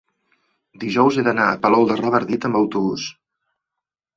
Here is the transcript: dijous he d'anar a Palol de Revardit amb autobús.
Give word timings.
dijous 0.83 1.19
he 1.19 1.25
d'anar 1.27 1.45
a 1.49 1.59
Palol 1.65 1.85
de 1.91 1.99
Revardit 2.01 2.49
amb 2.51 2.59
autobús. 2.61 3.07